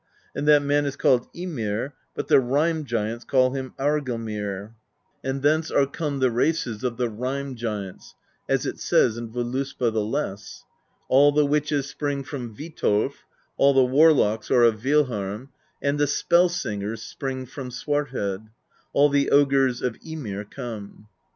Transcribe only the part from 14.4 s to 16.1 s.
are of Willharm, And the